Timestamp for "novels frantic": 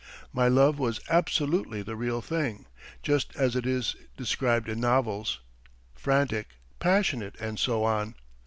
4.79-6.55